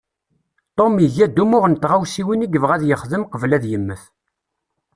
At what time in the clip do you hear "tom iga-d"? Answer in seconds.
0.77-1.37